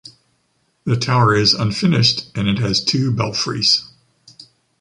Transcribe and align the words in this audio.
The 0.83 0.95
tower 0.95 1.35
is 1.35 1.53
unfinished 1.53 2.31
and 2.35 2.47
it 2.47 2.57
has 2.57 2.83
two 2.83 3.11
belfries. 3.11 3.87